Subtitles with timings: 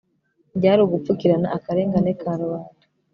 [0.57, 2.85] byari ugupfukirana akarengane ka rubanda